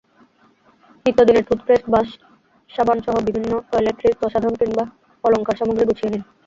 [1.05, 2.09] নিত্যদিনের toothpaste, brush,
[2.69, 4.83] সাবানসহ বিভিন্ন টয়লেট্রিজ, প্রসাধন কিংবা
[5.23, 6.23] অলংকারসামগ্রী গুছিয়ে নিন।